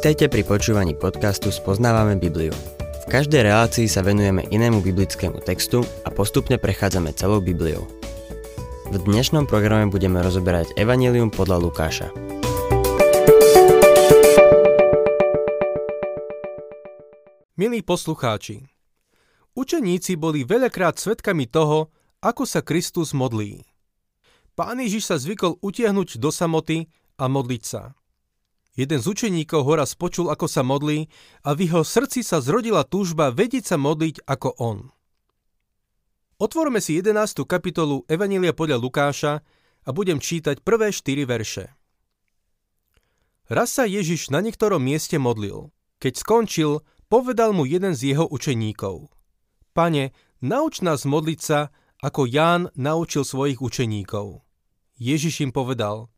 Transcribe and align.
Vítajte 0.00 0.32
pri 0.32 0.48
počúvaní 0.48 0.96
podcastu 0.96 1.52
Spoznávame 1.52 2.16
Bibliu. 2.16 2.56
V 3.04 3.06
každej 3.12 3.44
relácii 3.44 3.84
sa 3.84 4.00
venujeme 4.00 4.48
inému 4.48 4.80
biblickému 4.80 5.44
textu 5.44 5.84
a 5.84 6.08
postupne 6.08 6.56
prechádzame 6.56 7.12
celou 7.12 7.44
Bibliou. 7.44 7.84
V 8.88 8.96
dnešnom 8.96 9.44
programe 9.44 9.92
budeme 9.92 10.24
rozoberať 10.24 10.72
Evangelium 10.80 11.28
podľa 11.28 11.60
Lukáša. 11.60 12.08
Milí 17.60 17.84
poslucháči, 17.84 18.64
učeníci 19.52 20.16
boli 20.16 20.48
veľakrát 20.48 20.96
svetkami 20.96 21.44
toho, 21.44 21.92
ako 22.24 22.48
sa 22.48 22.64
Kristus 22.64 23.12
modlí. 23.12 23.68
Pán 24.56 24.80
Ježiš 24.80 25.12
sa 25.12 25.20
zvykol 25.20 25.60
utiahnuť 25.60 26.16
do 26.16 26.32
samoty 26.32 26.88
a 27.20 27.28
modliť 27.28 27.64
sa. 27.68 27.99
Jeden 28.80 28.96
z 28.96 29.12
učeníkov 29.12 29.60
ho 29.68 29.76
raz 29.76 29.92
počul, 29.92 30.32
ako 30.32 30.48
sa 30.48 30.64
modlí 30.64 31.04
a 31.44 31.52
v 31.52 31.68
jeho 31.68 31.84
srdci 31.84 32.24
sa 32.24 32.40
zrodila 32.40 32.80
túžba 32.80 33.28
vedieť 33.28 33.68
sa 33.68 33.76
modliť 33.76 34.24
ako 34.24 34.56
on. 34.56 34.88
Otvorme 36.40 36.80
si 36.80 36.96
11. 36.96 37.44
kapitolu 37.44 38.08
Evanília 38.08 38.56
podľa 38.56 38.80
Lukáša 38.80 39.44
a 39.84 39.88
budem 39.92 40.16
čítať 40.16 40.64
prvé 40.64 40.96
4 40.96 41.28
verše. 41.28 41.68
Raz 43.52 43.76
sa 43.76 43.84
Ježiš 43.84 44.32
na 44.32 44.40
niektorom 44.40 44.80
mieste 44.80 45.20
modlil. 45.20 45.68
Keď 46.00 46.16
skončil, 46.16 46.80
povedal 47.12 47.52
mu 47.52 47.68
jeden 47.68 47.92
z 47.92 48.16
jeho 48.16 48.24
učeníkov. 48.32 49.12
Pane, 49.76 50.16
nauč 50.40 50.80
nás 50.80 51.04
modliť 51.04 51.40
sa, 51.44 51.68
ako 52.00 52.24
Ján 52.24 52.72
naučil 52.72 53.28
svojich 53.28 53.60
učeníkov. 53.60 54.40
Ježiš 54.96 55.44
im 55.44 55.52
povedal, 55.52 56.08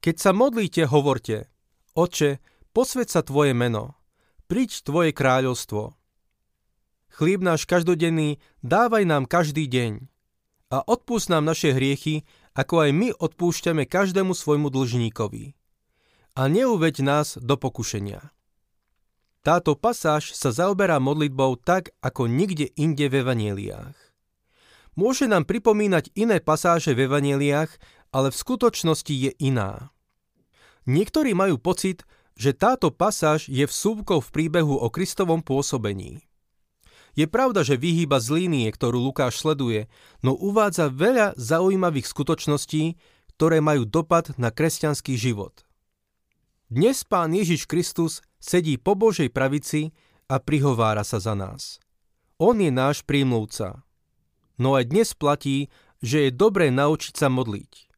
keď 0.00 0.16
sa 0.16 0.30
modlíte, 0.32 0.88
hovorte, 0.88 1.50
Oče, 1.98 2.38
posved 2.70 3.10
sa 3.10 3.26
Tvoje 3.26 3.58
meno, 3.58 3.98
príď 4.46 4.86
Tvoje 4.86 5.10
kráľovstvo. 5.10 5.98
Chlieb 7.10 7.42
náš 7.42 7.66
každodenný 7.66 8.38
dávaj 8.62 9.02
nám 9.02 9.26
každý 9.26 9.66
deň 9.66 10.06
a 10.70 10.78
odpúsť 10.86 11.34
nám 11.34 11.50
naše 11.50 11.74
hriechy, 11.74 12.22
ako 12.54 12.86
aj 12.86 12.90
my 12.94 13.08
odpúšťame 13.18 13.82
každému 13.90 14.30
svojmu 14.30 14.70
dlžníkovi. 14.70 15.58
A 16.38 16.46
neuveď 16.46 17.02
nás 17.02 17.34
do 17.34 17.58
pokušenia. 17.58 18.30
Táto 19.42 19.74
pasáž 19.74 20.38
sa 20.38 20.54
zaoberá 20.54 21.02
modlitbou 21.02 21.58
tak, 21.58 21.90
ako 21.98 22.30
nikde 22.30 22.70
inde 22.78 23.10
v 23.10 23.26
evaneliách. 23.26 23.98
Môže 24.94 25.26
nám 25.26 25.50
pripomínať 25.50 26.14
iné 26.14 26.38
pasáže 26.38 26.94
v 26.94 27.10
evaneliách, 27.10 27.74
ale 28.14 28.30
v 28.30 28.38
skutočnosti 28.38 29.10
je 29.10 29.34
iná. 29.42 29.90
Niektorí 30.88 31.36
majú 31.36 31.60
pocit, 31.60 32.08
že 32.32 32.56
táto 32.56 32.88
pasáž 32.88 33.52
je 33.52 33.68
vsúvkou 33.68 34.24
v 34.24 34.32
príbehu 34.32 34.72
o 34.72 34.88
Kristovom 34.88 35.44
pôsobení. 35.44 36.24
Je 37.12 37.28
pravda, 37.28 37.60
že 37.60 37.76
vyhýba 37.76 38.22
z 38.24 38.40
línie, 38.40 38.72
ktorú 38.72 38.96
Lukáš 38.96 39.42
sleduje, 39.42 39.90
no 40.24 40.32
uvádza 40.32 40.88
veľa 40.88 41.36
zaujímavých 41.36 42.08
skutočností, 42.08 42.96
ktoré 43.36 43.60
majú 43.60 43.84
dopad 43.84 44.32
na 44.40 44.48
kresťanský 44.48 45.18
život. 45.18 45.68
Dnes 46.72 47.04
pán 47.04 47.36
Ježiš 47.36 47.68
Kristus 47.68 48.24
sedí 48.40 48.80
po 48.80 48.96
Božej 48.96 49.28
pravici 49.28 49.92
a 50.24 50.40
prihovára 50.40 51.04
sa 51.04 51.20
za 51.20 51.36
nás. 51.36 51.82
On 52.40 52.56
je 52.56 52.72
náš 52.72 53.04
prímluvca. 53.04 53.84
No 54.56 54.78
aj 54.78 54.88
dnes 54.88 55.12
platí, 55.12 55.68
že 56.00 56.28
je 56.28 56.30
dobré 56.30 56.70
naučiť 56.72 57.18
sa 57.18 57.28
modliť. 57.28 57.90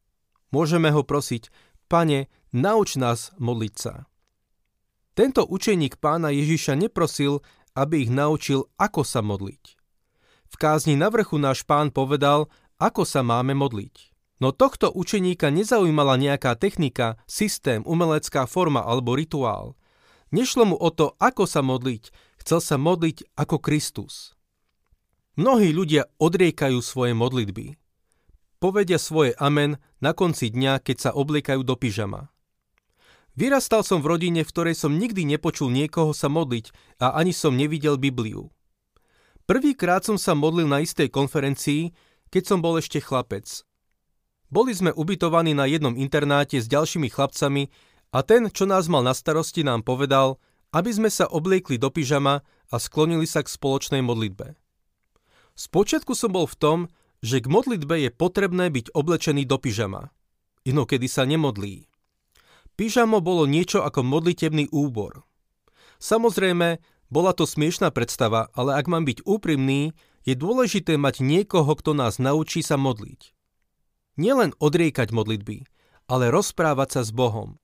Môžeme 0.51 0.91
ho 0.91 1.05
prosiť, 1.05 1.47
Pane, 1.91 2.31
nauč 2.55 2.95
nás 2.95 3.35
modliť 3.35 3.75
sa. 3.75 4.07
Tento 5.11 5.43
učeník 5.43 5.99
pána 5.99 6.31
Ježiša 6.31 6.79
neprosil, 6.79 7.43
aby 7.75 8.07
ich 8.07 8.11
naučil, 8.11 8.71
ako 8.79 9.03
sa 9.03 9.19
modliť. 9.19 9.75
V 10.47 10.55
kázni 10.55 10.95
na 10.95 11.11
vrchu 11.11 11.35
náš 11.35 11.67
pán 11.67 11.91
povedal, 11.91 12.47
ako 12.79 13.03
sa 13.03 13.27
máme 13.27 13.51
modliť. 13.59 14.07
No 14.39 14.55
tohto 14.55 14.87
učeníka 14.87 15.51
nezaujímala 15.51 16.15
nejaká 16.15 16.55
technika, 16.55 17.19
systém, 17.27 17.83
umelecká 17.83 18.47
forma 18.47 18.87
alebo 18.87 19.11
rituál. 19.11 19.75
Nešlo 20.31 20.71
mu 20.71 20.79
o 20.79 20.95
to, 20.95 21.19
ako 21.19 21.43
sa 21.43 21.59
modliť, 21.59 22.07
chcel 22.39 22.63
sa 22.63 22.79
modliť 22.79 23.35
ako 23.35 23.59
Kristus. 23.59 24.31
Mnohí 25.35 25.75
ľudia 25.75 26.07
odriekajú 26.23 26.79
svoje 26.79 27.11
modlitby 27.11 27.80
povedia 28.61 29.01
svoje 29.01 29.33
amen 29.41 29.81
na 29.97 30.13
konci 30.13 30.53
dňa, 30.53 30.85
keď 30.85 30.97
sa 31.09 31.11
obliekajú 31.17 31.65
do 31.65 31.73
pyžama. 31.73 32.29
Vyrastal 33.33 33.81
som 33.81 34.05
v 34.05 34.13
rodine, 34.13 34.45
v 34.45 34.51
ktorej 34.53 34.77
som 34.77 35.01
nikdy 35.01 35.25
nepočul 35.25 35.73
niekoho 35.73 36.13
sa 36.13 36.29
modliť 36.29 36.69
a 37.01 37.17
ani 37.17 37.33
som 37.33 37.57
nevidel 37.57 37.97
Bibliu. 37.97 38.53
Prvýkrát 39.49 40.05
som 40.05 40.21
sa 40.21 40.37
modlil 40.37 40.69
na 40.69 40.85
istej 40.85 41.09
konferencii, 41.09 41.89
keď 42.29 42.43
som 42.45 42.59
bol 42.61 42.77
ešte 42.77 43.01
chlapec. 43.01 43.65
Boli 44.51 44.75
sme 44.75 44.93
ubytovaní 44.93 45.57
na 45.57 45.65
jednom 45.65 45.95
internáte 45.97 46.59
s 46.59 46.69
ďalšími 46.69 47.09
chlapcami 47.09 47.71
a 48.11 48.19
ten, 48.21 48.51
čo 48.51 48.67
nás 48.67 48.91
mal 48.91 49.01
na 49.01 49.15
starosti, 49.15 49.63
nám 49.63 49.87
povedal, 49.87 50.37
aby 50.75 50.91
sme 50.91 51.09
sa 51.09 51.25
obliekli 51.27 51.79
do 51.79 51.87
pyžama 51.87 52.43
a 52.67 52.75
sklonili 52.79 53.25
sa 53.25 53.41
k 53.43 53.51
spoločnej 53.51 54.03
modlitbe. 54.03 54.59
Spočiatku 55.55 56.15
som 56.15 56.35
bol 56.35 56.47
v 56.47 56.59
tom, 56.59 56.77
že 57.21 57.41
k 57.41 57.47
modlitbe 57.47 58.01
je 58.01 58.09
potrebné 58.09 58.73
byť 58.73 58.93
oblečený 58.97 59.45
do 59.45 59.61
pyžama. 59.61 60.09
Inokedy 60.65 61.05
sa 61.05 61.25
nemodlí. 61.25 61.89
Pyžamo 62.77 63.21
bolo 63.21 63.45
niečo 63.45 63.85
ako 63.85 64.01
modlitebný 64.01 64.73
úbor. 64.73 65.25
Samozrejme, 66.01 66.81
bola 67.13 67.31
to 67.37 67.45
smiešná 67.45 67.93
predstava, 67.93 68.49
ale 68.57 68.73
ak 68.73 68.89
mám 68.89 69.05
byť 69.05 69.21
úprimný, 69.21 69.93
je 70.25 70.33
dôležité 70.33 70.97
mať 70.97 71.21
niekoho, 71.21 71.69
kto 71.77 71.93
nás 71.93 72.17
naučí 72.17 72.65
sa 72.65 72.77
modliť. 72.77 73.33
Nielen 74.17 74.57
odriekať 74.57 75.13
modlitby, 75.13 75.65
ale 76.09 76.33
rozprávať 76.33 76.89
sa 76.99 77.01
s 77.05 77.11
Bohom. 77.13 77.61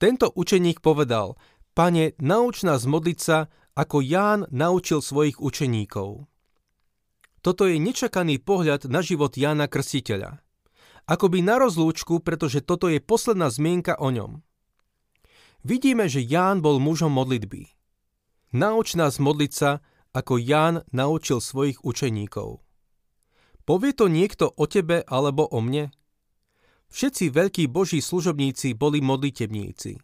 Tento 0.00 0.32
učeník 0.32 0.82
povedal, 0.82 1.36
pane, 1.76 2.16
nauč 2.18 2.64
nás 2.64 2.88
modliť 2.88 3.18
sa, 3.20 3.52
ako 3.72 4.04
Ján 4.04 4.48
naučil 4.52 5.00
svojich 5.00 5.40
učeníkov. 5.40 6.28
Toto 7.42 7.66
je 7.66 7.74
nečakaný 7.74 8.38
pohľad 8.38 8.86
na 8.86 9.02
život 9.02 9.34
Jána 9.34 9.66
Krstiteľa. 9.66 10.38
Akoby 11.10 11.42
na 11.42 11.58
rozlúčku, 11.58 12.22
pretože 12.22 12.62
toto 12.62 12.86
je 12.86 13.02
posledná 13.02 13.50
zmienka 13.50 13.98
o 13.98 14.14
ňom. 14.14 14.46
Vidíme, 15.66 16.06
že 16.06 16.22
Ján 16.22 16.62
bol 16.62 16.78
mužom 16.78 17.10
modlitby. 17.10 17.66
Nauč 18.54 18.94
nás 18.94 19.18
modliť 19.18 19.52
sa, 19.52 19.82
ako 20.14 20.38
Ján 20.38 20.86
naučil 20.94 21.42
svojich 21.42 21.82
učeníkov. 21.82 22.62
Povie 23.66 23.90
to 23.90 24.06
niekto 24.06 24.46
o 24.54 24.70
tebe 24.70 25.02
alebo 25.10 25.46
o 25.50 25.58
mne? 25.58 25.90
Všetci 26.94 27.32
veľkí 27.32 27.64
boží 27.66 27.98
služobníci 27.98 28.78
boli 28.78 29.02
modlitebníci. 29.02 29.98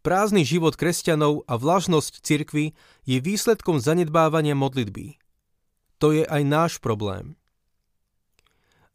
Prázdny 0.00 0.48
život 0.48 0.74
kresťanov 0.74 1.44
a 1.44 1.54
vlažnosť 1.60 2.24
cirkvy 2.24 2.72
je 3.04 3.16
výsledkom 3.20 3.78
zanedbávania 3.78 4.56
modlitby. 4.56 5.19
To 6.00 6.16
je 6.16 6.24
aj 6.24 6.42
náš 6.48 6.72
problém. 6.80 7.36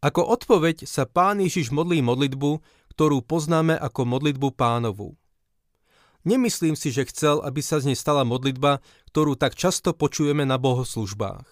Ako 0.02 0.26
odpoveď 0.26 0.86
sa 0.86 1.06
pán 1.06 1.42
Ježiš 1.42 1.70
modlí 1.70 2.02
modlitbu, 2.02 2.62
ktorú 2.94 3.26
poznáme 3.26 3.78
ako 3.78 4.06
modlitbu 4.06 4.54
pánovu. 4.54 5.18
Nemyslím 6.26 6.74
si, 6.74 6.90
že 6.90 7.06
chcel, 7.06 7.42
aby 7.46 7.62
sa 7.62 7.78
z 7.78 7.94
nej 7.94 7.98
stala 7.98 8.26
modlitba, 8.26 8.82
ktorú 9.14 9.38
tak 9.38 9.54
často 9.54 9.94
počujeme 9.94 10.42
na 10.42 10.58
bohoslužbách. 10.58 11.46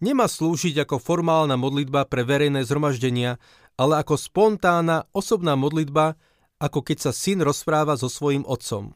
Nemá 0.00 0.28
slúžiť 0.28 0.84
ako 0.84 1.00
formálna 1.00 1.56
modlitba 1.56 2.08
pre 2.08 2.24
verejné 2.24 2.64
zhromaždenia, 2.64 3.40
ale 3.80 4.00
ako 4.00 4.20
spontánna 4.20 5.08
osobná 5.16 5.56
modlitba, 5.56 6.16
ako 6.60 6.84
keď 6.84 7.08
sa 7.08 7.12
syn 7.16 7.40
rozpráva 7.40 7.96
so 7.96 8.12
svojím 8.12 8.44
otcom. 8.44 8.92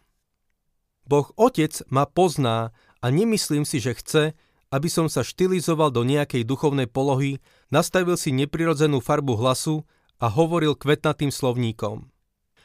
Boh 1.04 1.28
Otec 1.36 1.84
ma 1.88 2.04
pozná 2.08 2.72
a 3.00 3.06
nemyslím 3.08 3.68
si, 3.68 3.80
že 3.80 3.96
chce, 3.96 4.36
aby 4.74 4.90
som 4.90 5.06
sa 5.06 5.22
štilizoval 5.22 5.94
do 5.94 6.02
nejakej 6.02 6.42
duchovnej 6.42 6.90
polohy, 6.90 7.38
nastavil 7.70 8.18
si 8.18 8.34
neprirodzenú 8.34 8.98
farbu 8.98 9.38
hlasu 9.38 9.86
a 10.18 10.26
hovoril 10.26 10.74
kvetnatým 10.74 11.30
slovníkom. 11.30 12.10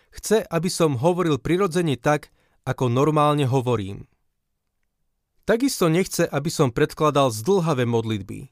Chce, 0.09 0.41
aby 0.41 0.73
som 0.73 0.97
hovoril 0.97 1.37
prirodzene 1.37 1.93
tak, 2.01 2.33
ako 2.65 2.89
normálne 2.89 3.45
hovorím. 3.45 4.09
Takisto 5.45 5.85
nechce, 5.89 6.25
aby 6.25 6.49
som 6.49 6.73
predkladal 6.73 7.29
zdlhavé 7.29 7.85
modlitby. 7.85 8.49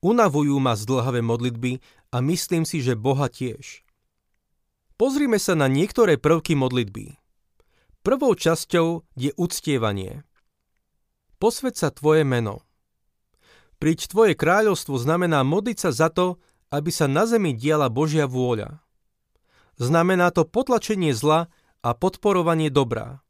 Unavujú 0.00 0.56
ma 0.56 0.76
zdlhavé 0.76 1.20
modlitby 1.20 1.80
a 2.12 2.20
myslím 2.24 2.64
si, 2.64 2.80
že 2.80 2.96
Boha 2.96 3.28
tiež. 3.28 3.84
Pozrime 4.96 5.36
sa 5.36 5.52
na 5.52 5.68
niektoré 5.68 6.16
prvky 6.16 6.56
modlitby. 6.56 7.16
Prvou 8.00 8.32
časťou 8.32 9.04
je 9.16 9.32
uctievanie. 9.36 10.24
Posved 11.36 11.76
sa 11.76 11.92
tvoje 11.92 12.24
meno. 12.24 12.65
Priť 13.76 14.08
tvoje 14.08 14.32
kráľovstvo 14.32 14.96
znamená 14.96 15.44
modliť 15.44 15.78
sa 15.78 15.90
za 15.92 16.08
to, 16.08 16.40
aby 16.72 16.88
sa 16.88 17.06
na 17.06 17.28
zemi 17.28 17.52
diala 17.52 17.92
Božia 17.92 18.24
vôľa. 18.24 18.80
Znamená 19.76 20.32
to 20.32 20.48
potlačenie 20.48 21.12
zla 21.12 21.52
a 21.84 21.90
podporovanie 21.92 22.72
dobrá. 22.72 23.20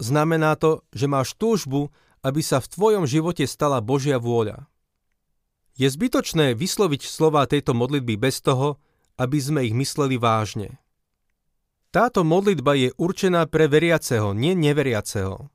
Znamená 0.00 0.56
to, 0.56 0.82
že 0.90 1.06
máš 1.06 1.36
túžbu, 1.36 1.92
aby 2.24 2.40
sa 2.40 2.58
v 2.58 2.70
tvojom 2.72 3.04
živote 3.04 3.44
stala 3.44 3.84
Božia 3.84 4.16
vôľa. 4.16 4.64
Je 5.76 5.86
zbytočné 5.90 6.56
vysloviť 6.56 7.04
slova 7.04 7.44
tejto 7.44 7.76
modlitby 7.76 8.16
bez 8.16 8.40
toho, 8.40 8.80
aby 9.20 9.38
sme 9.38 9.60
ich 9.68 9.74
mysleli 9.76 10.16
vážne. 10.16 10.80
Táto 11.94 12.26
modlitba 12.26 12.74
je 12.74 12.90
určená 12.98 13.46
pre 13.46 13.70
veriaceho, 13.70 14.34
nie 14.34 14.58
neveriaceho. 14.58 15.46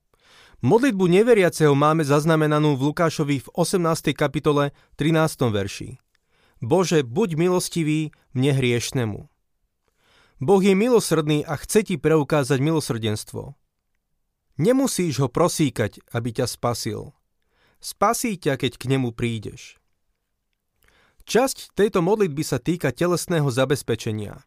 Modlitbu 0.59 1.07
neveriaceho 1.07 1.71
máme 1.71 2.03
zaznamenanú 2.03 2.75
v 2.75 2.91
Lukášovi 2.91 3.39
v 3.39 3.47
18. 3.55 4.11
kapitole 4.11 4.75
13. 4.99 5.55
verši. 5.55 6.03
Bože, 6.59 6.99
buď 7.07 7.39
milostivý 7.39 8.11
mne 8.35 8.51
hriešnemu. 8.59 9.31
Boh 10.43 10.59
je 10.59 10.75
milosrdný 10.75 11.47
a 11.47 11.55
chce 11.55 11.87
ti 11.87 11.95
preukázať 11.95 12.59
milosrdenstvo. 12.59 13.55
Nemusíš 14.59 15.23
ho 15.23 15.31
prosíkať, 15.31 16.03
aby 16.11 16.35
ťa 16.35 16.51
spasil. 16.51 17.15
Spasí 17.79 18.35
ťa, 18.35 18.59
keď 18.59 18.75
k 18.75 18.83
nemu 18.91 19.15
prídeš. 19.15 19.79
Časť 21.23 21.71
tejto 21.71 22.03
modlitby 22.03 22.43
sa 22.43 22.59
týka 22.59 22.91
telesného 22.91 23.47
zabezpečenia. 23.47 24.43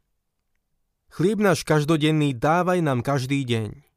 Chlieb 1.08 1.40
náš 1.40 1.64
každodenný 1.64 2.36
dávaj 2.36 2.84
nám 2.84 3.00
každý 3.00 3.48
deň. 3.48 3.91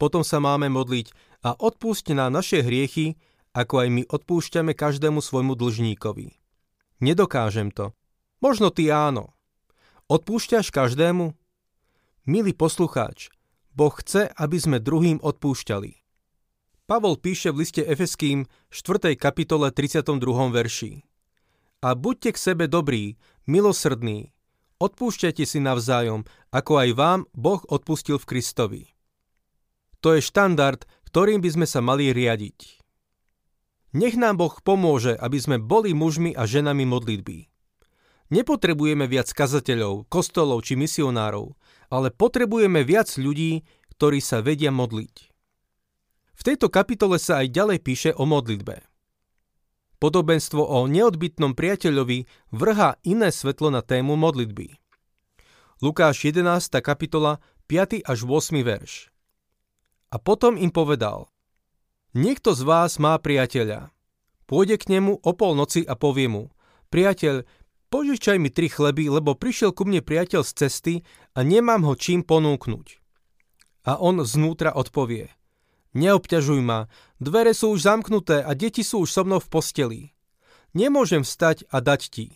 Potom 0.00 0.24
sa 0.24 0.40
máme 0.40 0.72
modliť 0.72 1.12
a 1.44 1.52
odpúšť 1.52 2.16
nám 2.16 2.32
naše 2.32 2.64
hriechy, 2.64 3.20
ako 3.52 3.84
aj 3.84 3.88
my 3.92 4.02
odpúšťame 4.08 4.72
každému 4.72 5.20
svojmu 5.20 5.52
dlžníkovi. 5.52 6.40
Nedokážem 7.04 7.68
to. 7.68 7.92
Možno 8.40 8.72
ty 8.72 8.88
áno. 8.88 9.36
Odpúšťaš 10.08 10.72
každému? 10.72 11.36
Milý 12.24 12.56
poslucháč, 12.56 13.28
Boh 13.76 13.92
chce, 13.92 14.32
aby 14.40 14.56
sme 14.56 14.80
druhým 14.80 15.20
odpúšťali. 15.20 15.92
Pavol 16.88 17.20
píše 17.20 17.52
v 17.52 17.62
liste 17.62 17.84
Efeským 17.84 18.48
4. 18.72 19.14
kapitole 19.20 19.68
32. 19.68 20.16
verši. 20.50 21.04
A 21.84 21.92
buďte 21.92 22.34
k 22.34 22.38
sebe 22.40 22.64
dobrí, 22.66 23.20
milosrdní, 23.44 24.32
odpúšťajte 24.80 25.44
si 25.44 25.60
navzájom, 25.60 26.24
ako 26.50 26.72
aj 26.80 26.88
vám 26.96 27.20
Boh 27.36 27.60
odpustil 27.68 28.16
v 28.16 28.28
Kristovi. 28.28 28.82
To 30.00 30.16
je 30.16 30.24
štandard, 30.24 30.80
ktorým 31.08 31.44
by 31.44 31.50
sme 31.60 31.66
sa 31.68 31.84
mali 31.84 32.12
riadiť. 32.14 32.80
Nech 33.90 34.14
nám 34.14 34.38
Boh 34.38 34.54
pomôže, 34.62 35.18
aby 35.18 35.36
sme 35.42 35.56
boli 35.58 35.90
mužmi 35.92 36.30
a 36.32 36.46
ženami 36.46 36.86
modlitby. 36.86 37.50
Nepotrebujeme 38.30 39.10
viac 39.10 39.26
kazateľov, 39.34 40.06
kostolov 40.06 40.62
či 40.62 40.78
misionárov, 40.78 41.58
ale 41.90 42.14
potrebujeme 42.14 42.86
viac 42.86 43.10
ľudí, 43.18 43.66
ktorí 43.98 44.22
sa 44.22 44.38
vedia 44.38 44.70
modliť. 44.70 45.14
V 46.38 46.42
tejto 46.46 46.70
kapitole 46.70 47.18
sa 47.18 47.42
aj 47.42 47.52
ďalej 47.52 47.78
píše 47.82 48.10
o 48.14 48.24
modlitbe. 48.24 48.86
Podobenstvo 50.00 50.64
o 50.64 50.88
neodbitnom 50.88 51.52
priateľovi 51.52 52.24
vrhá 52.54 52.96
iné 53.04 53.28
svetlo 53.28 53.68
na 53.68 53.84
tému 53.84 54.16
modlitby. 54.16 54.80
Lukáš 55.84 56.24
11. 56.24 56.46
kapitola 56.80 57.42
5. 57.68 58.06
až 58.06 58.18
8. 58.24 58.64
verš. 58.64 59.12
A 60.10 60.16
potom 60.18 60.58
im 60.58 60.74
povedal, 60.74 61.30
Niekto 62.10 62.58
z 62.58 62.66
vás 62.66 62.98
má 62.98 63.14
priateľa. 63.22 63.94
Pôjde 64.50 64.82
k 64.82 64.98
nemu 64.98 65.22
o 65.22 65.30
polnoci 65.30 65.86
a 65.86 65.94
povie 65.94 66.26
mu, 66.26 66.50
priateľ, 66.90 67.46
Požičaj 67.90 68.38
mi 68.38 68.54
tri 68.54 68.70
chleby, 68.70 69.10
lebo 69.10 69.34
prišiel 69.34 69.74
ku 69.74 69.82
mne 69.82 69.98
priateľ 69.98 70.46
z 70.46 70.52
cesty 70.54 70.94
a 71.34 71.42
nemám 71.42 71.82
ho 71.82 71.98
čím 71.98 72.22
ponúknuť. 72.22 73.02
A 73.82 73.98
on 73.98 74.22
znútra 74.22 74.70
odpovie. 74.70 75.34
Neobťažuj 75.98 76.62
ma, 76.62 76.86
dvere 77.18 77.50
sú 77.50 77.74
už 77.74 77.82
zamknuté 77.82 78.46
a 78.46 78.54
deti 78.54 78.86
sú 78.86 79.02
už 79.02 79.10
so 79.10 79.22
mnou 79.26 79.42
v 79.42 79.50
posteli. 79.50 80.00
Nemôžem 80.70 81.26
vstať 81.26 81.66
a 81.66 81.82
dať 81.82 82.00
ti. 82.14 82.26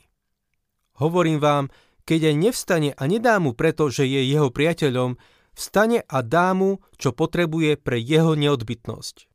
Hovorím 0.98 1.38
vám, 1.38 1.70
keď 2.02 2.34
aj 2.34 2.36
nevstane 2.50 2.90
a 2.90 3.02
nedá 3.06 3.38
mu 3.38 3.54
preto, 3.54 3.86
že 3.94 4.10
je 4.10 4.26
jeho 4.26 4.50
priateľom, 4.50 5.14
vstane 5.54 6.02
a 6.04 6.18
dá 6.20 6.52
mu, 6.52 6.82
čo 6.98 7.14
potrebuje 7.14 7.78
pre 7.80 7.96
jeho 7.96 8.34
neodbytnosť. 8.34 9.30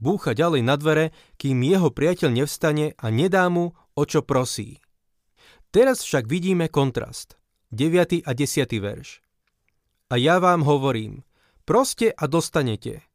Búcha 0.00 0.32
ďalej 0.32 0.62
na 0.64 0.80
dvere, 0.80 1.12
kým 1.36 1.60
jeho 1.60 1.92
priateľ 1.92 2.32
nevstane 2.32 2.96
a 2.96 3.06
nedá 3.12 3.52
mu, 3.52 3.76
o 3.92 4.02
čo 4.08 4.24
prosí. 4.24 4.80
Teraz 5.70 6.02
však 6.02 6.24
vidíme 6.24 6.72
kontrast. 6.72 7.36
9. 7.70 8.26
a 8.26 8.30
10. 8.34 8.66
verš. 8.82 9.22
A 10.10 10.18
ja 10.18 10.42
vám 10.42 10.66
hovorím, 10.66 11.22
proste 11.62 12.10
a 12.10 12.26
dostanete. 12.26 13.06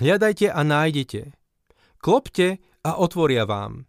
Hľadajte 0.00 0.48
a 0.48 0.60
nájdete. 0.64 1.36
Klopte 2.00 2.62
a 2.86 2.96
otvoria 2.96 3.44
vám. 3.44 3.84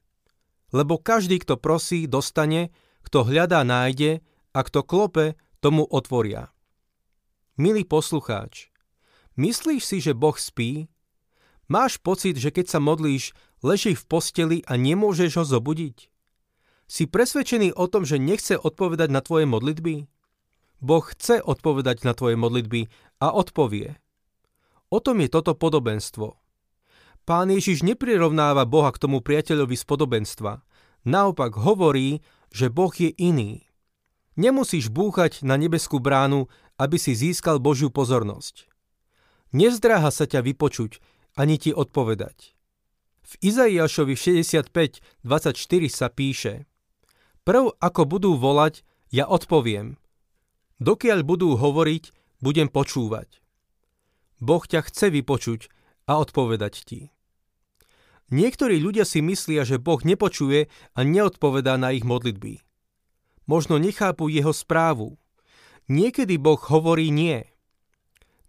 Lebo 0.76 1.00
každý, 1.00 1.40
kto 1.40 1.56
prosí, 1.56 2.10
dostane, 2.10 2.74
kto 3.06 3.24
hľadá, 3.24 3.64
nájde 3.64 4.20
a 4.52 4.60
kto 4.66 4.84
klope, 4.84 5.40
tomu 5.64 5.88
otvoria. 5.88 6.52
Milý 7.60 7.84
poslucháč, 7.84 8.72
myslíš 9.36 9.84
si, 9.84 10.00
že 10.00 10.16
Boh 10.16 10.40
spí? 10.40 10.88
Máš 11.68 12.00
pocit, 12.00 12.40
že 12.40 12.56
keď 12.56 12.72
sa 12.72 12.80
modlíš, 12.80 13.36
leží 13.60 14.00
v 14.00 14.04
posteli 14.08 14.58
a 14.64 14.80
nemôžeš 14.80 15.32
ho 15.36 15.44
zobudiť? 15.44 16.08
Si 16.88 17.04
presvedčený 17.04 17.76
o 17.76 17.92
tom, 17.92 18.08
že 18.08 18.16
nechce 18.16 18.56
odpovedať 18.56 19.12
na 19.12 19.20
tvoje 19.20 19.44
modlitby? 19.44 20.08
Boh 20.80 21.04
chce 21.04 21.44
odpovedať 21.44 22.08
na 22.08 22.16
tvoje 22.16 22.40
modlitby 22.40 22.88
a 23.20 23.36
odpovie. 23.36 24.00
O 24.88 25.04
tom 25.04 25.20
je 25.20 25.28
toto 25.28 25.52
podobenstvo. 25.52 26.40
Pán 27.28 27.52
Ježiš 27.52 27.84
neprirovnáva 27.84 28.64
Boha 28.64 28.96
k 28.96 29.04
tomu 29.04 29.20
priateľovi 29.20 29.76
z 29.76 29.84
podobenstva. 29.84 30.64
Naopak 31.04 31.60
hovorí, 31.60 32.24
že 32.56 32.72
Boh 32.72 32.96
je 32.96 33.12
iný. 33.20 33.68
Nemusíš 34.40 34.88
búchať 34.88 35.44
na 35.44 35.60
nebeskú 35.60 36.00
bránu, 36.00 36.48
aby 36.80 36.96
si 36.96 37.12
získal 37.12 37.60
Božiu 37.60 37.92
pozornosť. 37.92 38.72
Nezdráha 39.52 40.10
sa 40.10 40.24
ťa 40.24 40.40
vypočuť, 40.48 41.04
ani 41.36 41.60
ti 41.60 41.76
odpovedať. 41.76 42.56
V 43.30 43.34
Izaiášovi 43.46 44.16
65.24 44.16 45.30
sa 45.92 46.08
píše 46.10 46.66
Prv 47.44 47.78
ako 47.78 48.02
budú 48.08 48.32
volať, 48.40 48.82
ja 49.14 49.30
odpoviem. 49.30 50.00
Dokiaľ 50.80 51.28
budú 51.28 51.60
hovoriť, 51.60 52.04
budem 52.40 52.72
počúvať. 52.72 53.44
Boh 54.40 54.64
ťa 54.64 54.88
chce 54.88 55.12
vypočuť 55.12 55.68
a 56.08 56.24
odpovedať 56.24 56.74
ti. 56.88 57.02
Niektorí 58.30 58.78
ľudia 58.78 59.04
si 59.04 59.20
myslia, 59.26 59.66
že 59.66 59.82
Boh 59.82 60.00
nepočuje 60.06 60.70
a 60.70 61.00
neodpovedá 61.02 61.76
na 61.82 61.92
ich 61.92 62.06
modlitby. 62.06 62.62
Možno 63.50 63.82
nechápu 63.82 64.30
jeho 64.30 64.54
správu. 64.54 65.18
Niekedy 65.90 66.38
Boh 66.38 66.62
hovorí 66.62 67.10
nie. 67.10 67.44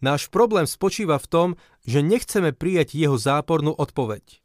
Náš 0.04 0.28
problém 0.28 0.68
spočíva 0.68 1.16
v 1.16 1.28
tom, 1.28 1.48
že 1.88 2.04
nechceme 2.04 2.52
prijať 2.52 2.94
jeho 2.96 3.16
zápornú 3.16 3.72
odpoveď. 3.72 4.44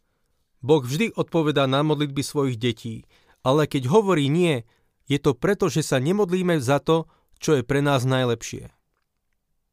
Boh 0.63 0.81
vždy 0.81 1.13
odpovedá 1.13 1.67
na 1.67 1.83
modlitby 1.83 2.23
svojich 2.23 2.57
detí 2.57 3.05
ale 3.45 3.69
keď 3.69 3.85
hovorí 3.93 4.25
nie, 4.25 4.65
je 5.05 5.21
to 5.21 5.37
preto, 5.37 5.69
že 5.69 5.85
sa 5.85 6.01
nemodlíme 6.01 6.57
za 6.57 6.81
to, 6.81 7.05
čo 7.37 7.61
je 7.61 7.61
pre 7.61 7.85
nás 7.85 8.01
najlepšie. 8.01 8.73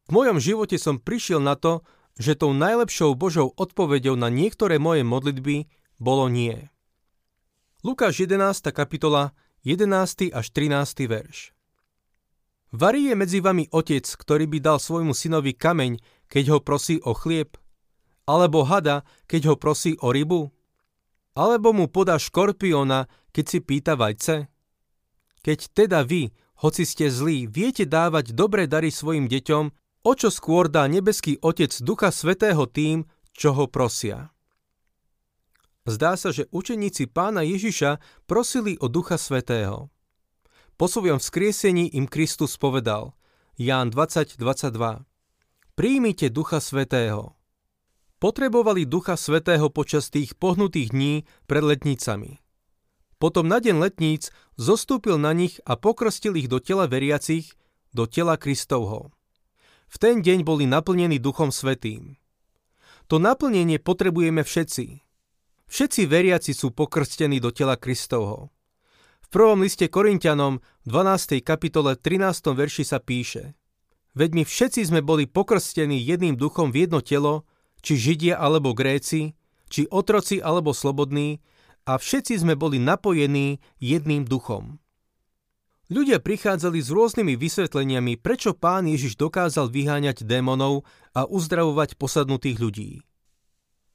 V 0.05 0.11
mojom 0.13 0.37
živote 0.37 0.77
som 0.77 1.01
prišiel 1.01 1.41
na 1.41 1.57
to, 1.57 1.81
že 2.21 2.37
tou 2.37 2.53
najlepšou 2.53 3.17
Božou 3.17 3.49
odpoveďou 3.57 4.21
na 4.21 4.29
niektoré 4.29 4.77
moje 4.77 5.09
modlitby 5.09 5.73
bolo 5.97 6.29
nie. 6.29 6.69
Lukáš 7.81 8.21
11. 8.21 8.69
kapitola 8.77 9.33
11. 9.65 10.29
až 10.37 10.47
13. 10.53 11.09
verš 11.09 11.57
Varí 12.73 13.13
je 13.13 13.15
medzi 13.15 13.45
vami 13.45 13.69
otec, 13.69 14.09
ktorý 14.09 14.49
by 14.49 14.59
dal 14.65 14.79
svojmu 14.81 15.13
synovi 15.13 15.53
kameň, 15.53 16.01
keď 16.33 16.57
ho 16.57 16.59
prosí 16.65 16.97
o 17.05 17.13
chlieb? 17.13 17.61
Alebo 18.25 18.65
hada, 18.65 19.05
keď 19.29 19.53
ho 19.53 19.55
prosí 19.61 20.01
o 20.01 20.09
rybu? 20.09 20.49
Alebo 21.37 21.77
mu 21.77 21.93
podá 21.93 22.17
škorpiona, 22.17 23.13
keď 23.29 23.45
si 23.45 23.59
pýta 23.61 23.93
vajce? 23.93 24.49
Keď 25.45 25.59
teda 25.77 26.01
vy, 26.01 26.33
hoci 26.65 26.89
ste 26.89 27.13
zlí, 27.13 27.45
viete 27.45 27.85
dávať 27.85 28.33
dobré 28.33 28.65
dary 28.65 28.89
svojim 28.89 29.29
deťom, 29.29 29.65
o 30.09 30.13
čo 30.17 30.33
skôr 30.33 30.73
dá 30.73 30.89
nebeský 30.89 31.37
Otec 31.45 31.77
Ducha 31.85 32.09
Svetého 32.09 32.65
tým, 32.65 33.05
čo 33.37 33.53
ho 33.53 33.69
prosia. 33.69 34.33
Zdá 35.85 36.15
sa, 36.15 36.31
že 36.31 36.47
učeníci 36.55 37.11
pána 37.11 37.43
Ježiša 37.43 37.99
prosili 38.25 38.79
o 38.79 38.87
Ducha 38.87 39.19
Svetého. 39.19 39.91
Po 40.83 40.91
svojom 40.91 41.23
vzkriesení 41.23 41.95
im 41.95 42.11
Kristus 42.11 42.59
povedal, 42.59 43.15
Ján 43.55 43.95
20.22 43.95 45.07
Príjmite 45.79 46.27
Ducha 46.27 46.59
Svetého. 46.59 47.39
Potrebovali 48.19 48.83
Ducha 48.83 49.15
Svetého 49.15 49.71
počas 49.71 50.11
tých 50.11 50.35
pohnutých 50.35 50.91
dní 50.91 51.23
pred 51.47 51.63
letnicami. 51.63 52.43
Potom 53.23 53.47
na 53.47 53.63
deň 53.63 53.79
letníc 53.79 54.35
zostúpil 54.59 55.23
na 55.23 55.31
nich 55.31 55.63
a 55.63 55.79
pokrstil 55.79 56.35
ich 56.35 56.51
do 56.51 56.59
tela 56.59 56.91
veriacich, 56.91 57.55
do 57.95 58.11
tela 58.11 58.35
Kristovho. 58.35 59.15
V 59.87 59.97
ten 60.03 60.19
deň 60.19 60.43
boli 60.43 60.67
naplnení 60.67 61.23
Duchom 61.23 61.55
Svetým. 61.55 62.19
To 63.07 63.23
naplnenie 63.23 63.79
potrebujeme 63.79 64.43
všetci. 64.43 64.99
Všetci 65.71 66.03
veriaci 66.11 66.51
sú 66.51 66.75
pokrstení 66.75 67.39
do 67.39 67.55
tela 67.55 67.79
Kristovho. 67.79 68.51
Prvom 69.33 69.65
liste 69.65 69.89
Korintianom 69.89 70.61
v 70.85 70.89
12. 70.93 71.41
kapitole 71.41 71.97
13. 71.97 72.53
verši 72.53 72.85
sa 72.85 73.01
píše 73.01 73.57
Veď 74.13 74.31
my 74.37 74.43
všetci 74.45 74.85
sme 74.85 75.01
boli 75.01 75.25
pokrstení 75.25 75.97
jedným 76.05 76.37
duchom 76.37 76.69
v 76.69 76.85
jedno 76.85 77.01
telo, 77.01 77.49
či 77.81 77.97
Židia 77.97 78.37
alebo 78.37 78.77
Gréci, 78.77 79.33
či 79.73 79.89
otroci 79.89 80.37
alebo 80.37 80.77
slobodní, 80.77 81.41
a 81.89 81.97
všetci 81.97 82.45
sme 82.45 82.61
boli 82.61 82.77
napojení 82.77 83.57
jedným 83.81 84.29
duchom. 84.29 84.77
Ľudia 85.89 86.21
prichádzali 86.21 86.85
s 86.85 86.93
rôznymi 86.93 87.33
vysvetleniami, 87.33 88.21
prečo 88.21 88.53
pán 88.53 88.85
Ježiš 88.85 89.17
dokázal 89.17 89.73
vyháňať 89.73 90.29
démonov 90.29 90.85
a 91.17 91.25
uzdravovať 91.25 91.97
posadnutých 91.97 92.61
ľudí. 92.61 92.91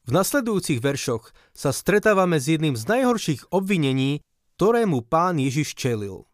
V 0.02 0.10
nasledujúcich 0.10 0.82
veršoch 0.82 1.30
sa 1.54 1.70
stretávame 1.70 2.42
s 2.42 2.50
jedným 2.50 2.74
z 2.74 2.90
najhorších 2.90 3.54
obvinení, 3.54 4.26
ktorému 4.58 5.06
pán 5.06 5.38
Ježiš 5.38 5.78
čelil. 5.78 6.26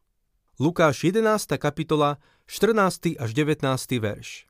Lukáš 0.56 1.04
11. 1.04 1.60
kapitola, 1.60 2.24
14. 2.48 3.20
až 3.20 3.30
19. 3.36 3.68
verš. 4.00 4.48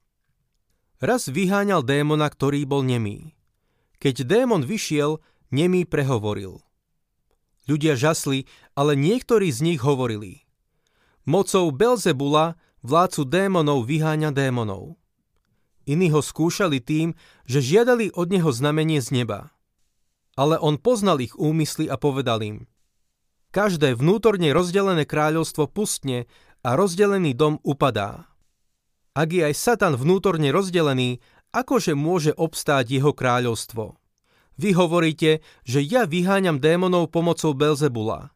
Raz 1.02 1.26
vyháňal 1.26 1.82
démona, 1.82 2.30
ktorý 2.30 2.70
bol 2.70 2.86
nemý. 2.86 3.34
Keď 3.98 4.30
démon 4.30 4.62
vyšiel, 4.62 5.18
nemý 5.50 5.90
prehovoril. 5.90 6.62
Ľudia 7.66 7.98
žasli, 7.98 8.46
ale 8.78 8.94
niektorí 8.94 9.50
z 9.50 9.66
nich 9.66 9.82
hovorili– 9.82 10.46
Mocou 11.26 11.74
Belzebula, 11.74 12.54
vládcu 12.86 13.26
démonov, 13.26 13.90
vyháňa 13.90 14.30
démonov. 14.30 15.02
Iní 15.90 16.14
ho 16.14 16.22
skúšali 16.22 16.78
tým, 16.78 17.18
že 17.50 17.58
žiadali 17.58 18.14
od 18.14 18.30
neho 18.30 18.54
znamenie 18.54 19.02
z 19.02 19.26
neba. 19.26 19.50
Ale 20.38 20.62
on 20.62 20.78
poznal 20.78 21.26
ich 21.26 21.34
úmysly 21.42 21.90
a 21.90 21.98
povedal 21.98 22.46
im 22.46 22.70
Každé 23.54 23.94
vnútorne 23.94 24.50
rozdelené 24.50 25.06
kráľovstvo 25.06 25.70
pustne 25.70 26.26
a 26.66 26.74
rozdelený 26.74 27.38
dom 27.38 27.62
upadá. 27.62 28.26
Ak 29.14 29.30
je 29.30 29.46
aj 29.46 29.54
Satan 29.54 29.94
vnútorne 29.94 30.50
rozdelený, 30.50 31.22
akože 31.54 31.94
môže 31.94 32.34
obstáť 32.34 32.98
jeho 32.98 33.14
kráľovstvo? 33.14 33.94
Vy 34.58 34.74
hovoríte, 34.74 35.46
že 35.70 35.86
ja 35.86 36.10
vyháňam 36.10 36.58
démonov 36.58 37.14
pomocou 37.14 37.54
Belzebula. 37.54 38.34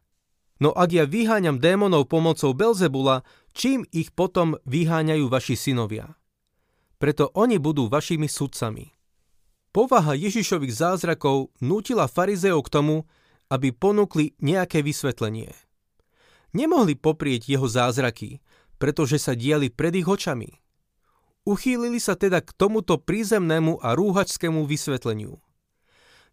No 0.62 0.70
ak 0.70 0.94
ja 0.94 1.02
vyháňam 1.02 1.58
démonov 1.58 2.06
pomocou 2.06 2.54
Belzebula, 2.54 3.26
čím 3.58 3.82
ich 3.90 4.14
potom 4.14 4.54
vyháňajú 4.70 5.26
vaši 5.26 5.58
synovia? 5.58 6.14
Preto 7.02 7.34
oni 7.34 7.58
budú 7.58 7.90
vašimi 7.90 8.30
sudcami. 8.30 8.94
Povaha 9.74 10.14
Ježišových 10.14 10.74
zázrakov 10.78 11.50
nútila 11.58 12.06
farizeov 12.06 12.62
k 12.66 12.70
tomu, 12.70 12.96
aby 13.48 13.72
ponúkli 13.72 14.36
nejaké 14.40 14.84
vysvetlenie. 14.84 15.52
Nemohli 16.56 16.96
poprieť 16.96 17.48
jeho 17.48 17.68
zázraky, 17.68 18.40
pretože 18.80 19.20
sa 19.20 19.36
diali 19.36 19.68
pred 19.68 19.92
ich 19.96 20.08
očami. 20.08 20.48
Uchýlili 21.48 22.00
sa 22.00 22.16
teda 22.16 22.44
k 22.44 22.52
tomuto 22.56 23.00
prízemnému 23.00 23.80
a 23.80 23.96
rúhačskému 23.96 24.68
vysvetleniu. 24.68 25.40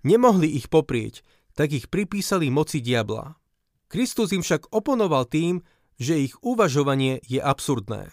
Nemohli 0.04 0.52
ich 0.60 0.68
poprieť, 0.68 1.24
tak 1.56 1.72
ich 1.72 1.88
pripísali 1.88 2.52
moci 2.52 2.84
diabla. 2.84 3.40
Kristus 3.88 4.36
im 4.36 4.44
však 4.44 4.76
oponoval 4.76 5.26
tým, 5.26 5.64
že 5.96 6.20
ich 6.20 6.36
uvažovanie 6.44 7.24
je 7.24 7.40
absurdné. 7.40 8.12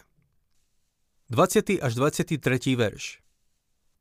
20. 1.27 1.83
až 1.83 1.91
23. 1.97 2.39
verš 2.79 3.19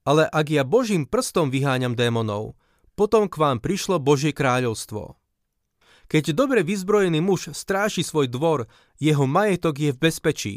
Ale 0.07 0.27
ak 0.31 0.47
ja 0.53 0.63
Božím 0.63 1.07
prstom 1.07 1.51
vyháňam 1.51 1.99
démonov, 1.99 2.55
potom 2.95 3.29
k 3.29 3.37
vám 3.41 3.59
prišlo 3.59 3.99
Božie 3.99 4.37
kráľovstvo. 4.37 5.17
Keď 6.13 6.37
dobre 6.37 6.61
vyzbrojený 6.61 7.25
muž 7.25 7.57
stráši 7.57 8.05
svoj 8.05 8.29
dvor, 8.29 8.69
jeho 9.01 9.25
majetok 9.25 9.81
je 9.81 9.91
v 9.97 9.99
bezpečí. 9.99 10.57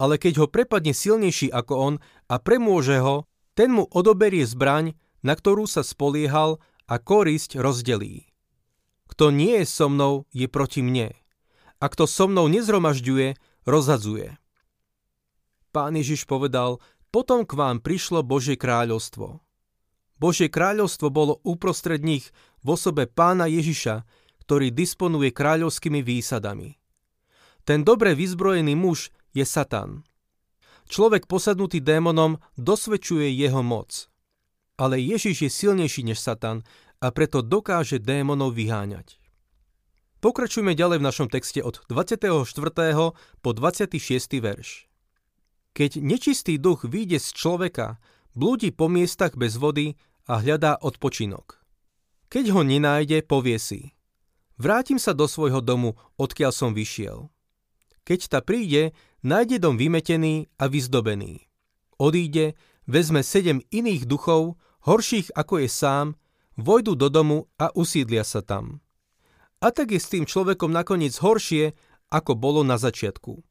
Ale 0.00 0.16
keď 0.16 0.44
ho 0.44 0.46
prepadne 0.48 0.96
silnejší 0.96 1.52
ako 1.52 1.74
on 1.76 1.94
a 2.32 2.40
premôže 2.40 3.00
ho, 3.00 3.28
ten 3.56 3.72
mu 3.72 3.88
odoberie 3.88 4.44
zbraň, 4.44 4.96
na 5.24 5.32
ktorú 5.36 5.64
sa 5.64 5.80
spoliehal 5.80 6.60
a 6.88 7.00
korisť 7.00 7.56
rozdelí. 7.60 8.28
Kto 9.08 9.32
nie 9.32 9.64
je 9.64 9.66
so 9.68 9.88
mnou, 9.88 10.28
je 10.32 10.44
proti 10.48 10.84
mne. 10.84 11.16
A 11.80 11.84
kto 11.88 12.04
so 12.08 12.28
mnou 12.28 12.48
nezromažďuje, 12.48 13.36
rozhadzuje. 13.64 14.36
Pán 15.72 15.92
Ježiš 15.96 16.24
povedal, 16.24 16.80
potom 17.12 17.44
k 17.44 17.52
vám 17.56 17.84
prišlo 17.84 18.24
Božie 18.24 18.56
kráľovstvo. 18.56 19.44
Božie 20.16 20.48
kráľovstvo 20.48 21.12
bolo 21.12 21.38
uprostred 21.44 22.00
nich 22.00 22.32
v 22.64 22.72
osobe 22.72 23.04
pána 23.04 23.44
Ježiša, 23.46 24.04
ktorý 24.46 24.72
disponuje 24.72 25.34
kráľovskými 25.34 26.00
výsadami. 26.00 26.78
Ten 27.66 27.82
dobre 27.82 28.14
vyzbrojený 28.14 28.78
muž 28.78 29.10
je 29.34 29.42
Satan. 29.42 30.06
Človek 30.86 31.26
posadnutý 31.26 31.82
démonom 31.82 32.38
dosvedčuje 32.54 33.26
jeho 33.34 33.60
moc. 33.60 34.06
Ale 34.78 35.02
Ježiš 35.02 35.36
je 35.42 35.50
silnejší 35.50 36.06
než 36.06 36.22
Satan 36.22 36.62
a 37.02 37.10
preto 37.10 37.42
dokáže 37.42 37.98
démonov 37.98 38.54
vyháňať. 38.54 39.18
Pokračujme 40.22 40.72
ďalej 40.72 41.02
v 41.02 41.06
našom 41.06 41.28
texte 41.28 41.60
od 41.60 41.82
24. 41.90 42.40
po 43.42 43.50
26. 43.52 44.00
verš. 44.40 44.88
Keď 45.76 46.00
nečistý 46.00 46.56
duch 46.56 46.88
vyjde 46.88 47.20
z 47.20 47.28
človeka, 47.36 48.00
blúdi 48.36 48.70
po 48.70 48.92
miestach 48.92 49.32
bez 49.34 49.56
vody 49.56 49.96
a 50.28 50.38
hľadá 50.38 50.76
odpočinok. 50.84 51.58
Keď 52.28 52.52
ho 52.52 52.60
nenájde, 52.60 53.24
povie 53.24 53.56
si 53.56 53.96
Vrátim 54.56 54.96
sa 54.96 55.12
do 55.12 55.28
svojho 55.28 55.60
domu, 55.60 56.00
odkiaľ 56.16 56.52
som 56.52 56.72
vyšiel. 56.72 57.28
Keď 58.08 58.20
ta 58.32 58.40
príde, 58.40 58.96
nájde 59.20 59.60
dom 59.60 59.76
vymetený 59.76 60.48
a 60.56 60.64
vyzdobený. 60.64 61.44
Odíde, 62.00 62.56
vezme 62.88 63.20
sedem 63.20 63.60
iných 63.68 64.08
duchov, 64.08 64.56
horších 64.88 65.36
ako 65.36 65.60
je 65.60 65.68
sám, 65.68 66.06
vojdu 66.56 66.96
do 66.96 67.12
domu 67.12 67.52
a 67.60 67.68
usídlia 67.76 68.24
sa 68.24 68.40
tam. 68.40 68.80
A 69.60 69.68
tak 69.72 69.92
je 69.92 70.00
s 70.00 70.08
tým 70.08 70.24
človekom 70.24 70.72
nakoniec 70.72 71.12
horšie, 71.20 71.76
ako 72.08 72.32
bolo 72.32 72.64
na 72.64 72.80
začiatku. 72.80 73.44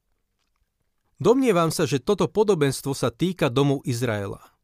Domnievam 1.21 1.69
sa, 1.69 1.85
že 1.85 2.01
toto 2.01 2.25
podobenstvo 2.25 2.97
sa 2.97 3.13
týka 3.13 3.53
domu 3.53 3.79
Izraela. 3.85 4.54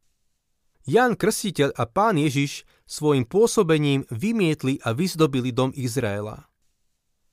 Ján 0.89 1.13
Krstiteľ 1.13 1.77
a 1.77 1.85
pán 1.85 2.17
Ježiš 2.17 2.65
svojim 2.89 3.21
pôsobením 3.21 4.01
vymietli 4.09 4.81
a 4.81 4.97
vyzdobili 4.97 5.53
dom 5.53 5.69
Izraela. 5.77 6.49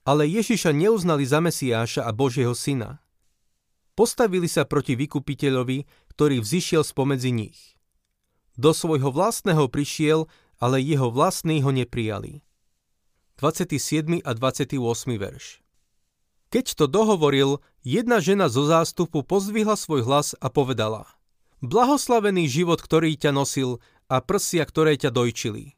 Ale 0.04 0.28
Ježiša 0.28 0.76
neuznali 0.76 1.24
za 1.24 1.40
Mesiáša 1.40 2.04
a 2.04 2.12
Božieho 2.12 2.52
syna. 2.52 3.00
Postavili 3.96 4.46
sa 4.46 4.68
proti 4.68 4.94
vykupiteľovi, 5.00 5.88
ktorý 6.12 6.44
vzýšiel 6.44 6.84
spomedzi 6.84 7.32
nich. 7.32 7.58
Do 8.54 8.76
svojho 8.76 9.08
vlastného 9.08 9.64
prišiel 9.72 10.28
ale 10.60 10.82
jeho 10.82 11.08
vlastní 11.08 11.62
ho 11.64 11.70
neprijali. 11.72 12.44
27. 13.38 14.20
a 14.26 14.30
28. 14.34 14.76
verš 15.14 15.62
Keď 16.50 16.66
to 16.74 16.84
dohovoril, 16.90 17.62
jedna 17.86 18.18
žena 18.18 18.50
zo 18.50 18.66
zástupu 18.66 19.22
pozdvihla 19.22 19.78
svoj 19.78 20.02
hlas 20.04 20.34
a 20.36 20.50
povedala 20.50 21.17
Blahoslavený 21.58 22.46
život, 22.46 22.78
ktorý 22.78 23.18
ťa 23.18 23.34
nosil 23.34 23.82
a 24.06 24.22
prsia, 24.22 24.62
ktoré 24.62 24.94
ťa 24.94 25.10
dojčili. 25.10 25.74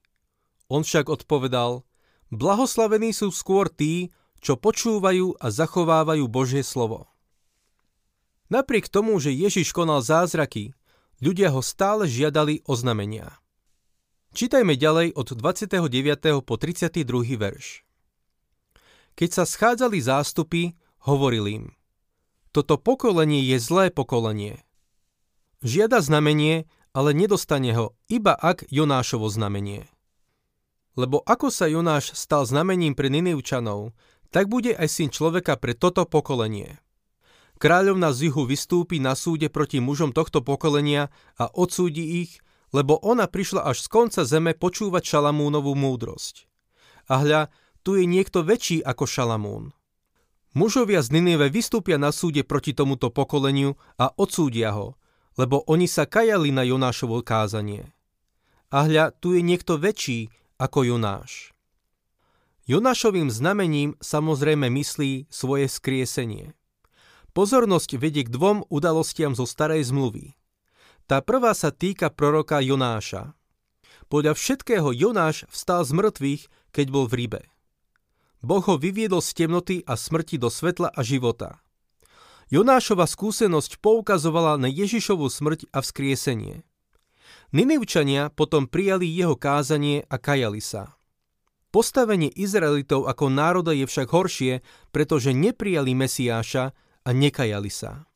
On 0.68 0.84
však 0.84 1.08
odpovedal 1.08 1.82
Blahoslavení 2.30 3.10
sú 3.10 3.34
skôr 3.34 3.66
tí, 3.66 4.14
čo 4.38 4.54
počúvajú 4.54 5.40
a 5.42 5.50
zachovávajú 5.50 6.30
Božie 6.30 6.62
slovo. 6.62 7.10
Napriek 8.50 8.86
tomu, 8.86 9.18
že 9.18 9.34
Ježiš 9.34 9.74
konal 9.74 10.02
zázraky, 10.02 10.70
ľudia 11.18 11.50
ho 11.50 11.58
stále 11.58 12.06
žiadali 12.06 12.62
o 12.70 12.78
znamenia. 12.78 13.38
Čítajme 14.30 14.78
ďalej 14.78 15.18
od 15.18 15.34
29. 15.34 16.46
po 16.46 16.54
32. 16.54 17.02
verš. 17.34 17.82
Keď 19.18 19.30
sa 19.34 19.44
schádzali 19.44 19.98
zástupy, 19.98 20.78
hovoril 21.02 21.44
im 21.50 21.64
Toto 22.54 22.78
pokolenie 22.78 23.42
je 23.42 23.58
zlé 23.58 23.90
pokolenie. 23.90 24.62
Žiada 25.60 26.00
znamenie, 26.00 26.64
ale 26.96 27.12
nedostane 27.12 27.76
ho, 27.76 27.92
iba 28.08 28.32
ak 28.32 28.64
Jonášovo 28.72 29.28
znamenie. 29.28 29.84
Lebo 30.96 31.20
ako 31.20 31.52
sa 31.52 31.68
Jonáš 31.68 32.16
stal 32.16 32.48
znamením 32.48 32.96
pre 32.96 33.12
Ninivčanov, 33.12 33.92
tak 34.32 34.48
bude 34.48 34.72
aj 34.72 34.88
syn 34.88 35.08
človeka 35.12 35.60
pre 35.60 35.76
toto 35.76 36.08
pokolenie. 36.08 36.80
Kráľovna 37.60 38.16
z 38.16 38.32
juhu 38.32 38.48
vystúpi 38.48 39.04
na 39.04 39.12
súde 39.12 39.52
proti 39.52 39.84
mužom 39.84 40.16
tohto 40.16 40.40
pokolenia 40.40 41.12
a 41.36 41.52
odsúdi 41.52 42.24
ich, 42.24 42.40
lebo 42.72 42.96
ona 42.96 43.28
prišla 43.28 43.68
až 43.68 43.84
z 43.84 43.88
konca 43.92 44.24
zeme 44.24 44.56
počúvať 44.56 45.04
Šalamúnovú 45.04 45.76
múdrosť. 45.76 46.48
A 47.12 47.20
hľa, 47.20 47.52
tu 47.84 48.00
je 48.00 48.08
niekto 48.08 48.40
väčší 48.40 48.80
ako 48.80 49.04
Šalamún. 49.04 49.64
Mužovia 50.56 51.04
z 51.04 51.20
Ninive 51.20 51.52
vystúpia 51.52 52.00
na 52.00 52.16
súde 52.16 52.48
proti 52.48 52.72
tomuto 52.72 53.12
pokoleniu 53.12 53.76
a 54.00 54.08
odsúdia 54.16 54.72
ho, 54.72 54.99
lebo 55.38 55.62
oni 55.66 55.86
sa 55.86 56.06
kajali 56.06 56.50
na 56.50 56.66
Jonášovo 56.66 57.22
kázanie. 57.22 57.90
a 58.70 58.86
hľa, 58.86 59.10
tu 59.18 59.34
je 59.34 59.42
niekto 59.42 59.82
väčší 59.82 60.30
ako 60.54 60.94
Jonáš. 60.94 61.50
Jonášovým 62.70 63.26
znamením 63.34 63.98
samozrejme 63.98 64.70
myslí 64.70 65.26
svoje 65.26 65.66
skriesenie. 65.66 66.54
Pozornosť 67.34 67.98
vedie 67.98 68.22
k 68.22 68.30
dvom 68.30 68.62
udalostiam 68.70 69.34
zo 69.34 69.42
starej 69.42 69.90
zmluvy. 69.90 70.38
Tá 71.10 71.18
prvá 71.18 71.50
sa 71.58 71.74
týka 71.74 72.14
proroka 72.14 72.62
Jonáša. 72.62 73.34
Podľa 74.06 74.38
všetkého 74.38 74.94
Jonáš 74.94 75.46
vstal 75.50 75.82
z 75.82 75.90
mŕtvych, 75.98 76.42
keď 76.70 76.86
bol 76.94 77.10
v 77.10 77.26
rybe. 77.26 77.42
Boh 78.42 78.62
ho 78.62 78.78
vyviedol 78.78 79.18
z 79.18 79.30
temnoty 79.34 79.76
a 79.82 79.98
smrti 79.98 80.38
do 80.38 80.46
svetla 80.46 80.94
a 80.94 81.00
života. 81.02 81.58
Jonášova 82.50 83.06
skúsenosť 83.06 83.78
poukazovala 83.78 84.58
na 84.58 84.66
Ježišovu 84.66 85.30
smrť 85.30 85.70
a 85.70 85.78
vzkriesenie. 85.86 86.66
Ninivčania 87.54 88.26
potom 88.34 88.66
prijali 88.66 89.06
jeho 89.06 89.38
kázanie 89.38 90.02
a 90.10 90.18
kajali 90.18 90.58
sa. 90.58 90.98
Postavenie 91.70 92.26
Izraelitov 92.34 93.06
ako 93.06 93.30
národa 93.30 93.70
je 93.70 93.86
však 93.86 94.10
horšie, 94.10 94.66
pretože 94.90 95.30
neprijali 95.30 95.94
Mesiáša 95.94 96.74
a 97.06 97.10
nekajali 97.14 97.70
sa. 97.70 98.10